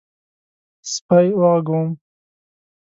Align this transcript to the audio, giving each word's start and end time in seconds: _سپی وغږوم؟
_سپی 0.91 1.27
وغږوم؟ 1.39 1.89